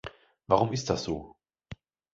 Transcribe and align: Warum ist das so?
Warum 0.47 0.73
ist 0.73 0.89
das 0.89 1.03
so? 1.03 1.35